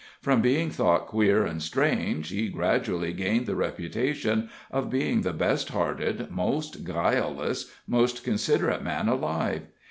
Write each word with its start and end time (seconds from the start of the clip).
From 0.19 0.41
being 0.41 0.71
thought 0.71 1.05
queer 1.05 1.45
and 1.45 1.61
strange, 1.61 2.29
he 2.31 2.49
gradually 2.49 3.13
gained 3.13 3.45
the 3.45 3.55
reputation 3.55 4.49
of 4.71 4.89
being 4.89 5.21
the 5.21 5.31
best 5.31 5.69
hearted, 5.69 6.31
most 6.31 6.83
guileless, 6.83 7.71
most 7.85 8.23
considerate 8.23 8.81
man 8.81 9.07
alive. 9.07 9.67